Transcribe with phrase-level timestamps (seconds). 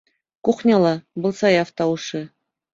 [0.47, 0.95] Кухняла,-
[1.25, 2.27] был Саяф тауышы.